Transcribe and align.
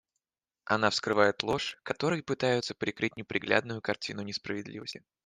Она 0.65 0.89
вскрывает 0.89 1.43
ложь, 1.43 1.77
которой 1.83 2.23
пытаются 2.23 2.73
прикрыть 2.73 3.17
неприглядную 3.17 3.83
картину 3.83 4.23
несправедливости. 4.23 5.03